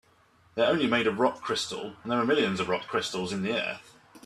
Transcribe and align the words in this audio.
They're 0.55 0.67
only 0.67 0.87
made 0.87 1.05
of 1.05 1.19
rock 1.19 1.41
crystal, 1.41 1.95
and 2.01 2.11
there 2.11 2.19
are 2.19 2.25
millions 2.25 2.59
of 2.59 2.69
rock 2.69 2.87
crystals 2.87 3.31
in 3.31 3.43
the 3.43 3.53
earth. 3.55 3.93